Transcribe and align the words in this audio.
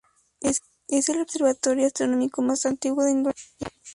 Es 0.39 1.09
el 1.09 1.21
observatorio 1.21 1.85
astronómico 1.85 2.41
más 2.41 2.65
antiguo 2.65 3.03
de 3.03 3.11
Indonesia. 3.11 3.67